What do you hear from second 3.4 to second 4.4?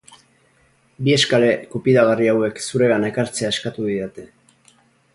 eskatu didate.